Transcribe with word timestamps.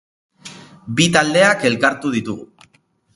Bi 1.01 1.05
taldeak 1.17 1.65
elkartu 1.71 2.13
ditugu. 2.19 2.49